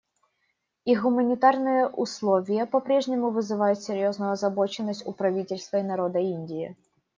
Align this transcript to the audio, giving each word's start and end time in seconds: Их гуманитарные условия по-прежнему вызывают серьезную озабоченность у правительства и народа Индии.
Их 0.83 1.03
гуманитарные 1.03 1.85
условия 1.87 2.65
по-прежнему 2.65 3.29
вызывают 3.29 3.83
серьезную 3.83 4.31
озабоченность 4.31 5.05
у 5.05 5.13
правительства 5.13 5.77
и 5.77 5.83
народа 5.83 6.17
Индии. 6.17 6.75